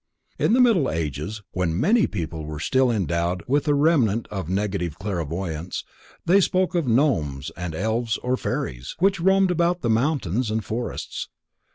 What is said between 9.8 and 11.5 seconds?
the mountains and forests.